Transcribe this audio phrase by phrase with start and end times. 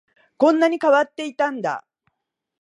[0.37, 1.85] こんなに変わっていたんだ